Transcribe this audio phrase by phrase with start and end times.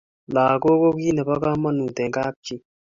[0.33, 2.55] langok ko kit nebo kamangut eng kap chi